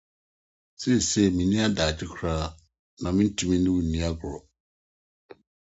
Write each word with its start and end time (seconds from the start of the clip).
Seesei 0.81 1.27
minni 1.35 1.57
adagyew 1.67 2.09
koraa, 2.13 2.47
na 3.01 3.09
mintumi 3.15 3.57
ne 3.59 3.69
wo 3.75 3.79
nni 3.85 3.97
agorɔ. 4.09 4.39